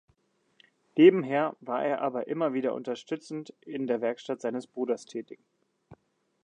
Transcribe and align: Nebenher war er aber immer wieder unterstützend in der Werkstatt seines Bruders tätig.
Nebenher 0.97 1.55
war 1.59 1.85
er 1.85 2.01
aber 2.01 2.25
immer 2.27 2.53
wieder 2.53 2.73
unterstützend 2.73 3.53
in 3.61 3.85
der 3.85 4.01
Werkstatt 4.01 4.41
seines 4.41 4.65
Bruders 4.65 5.05
tätig. 5.05 5.39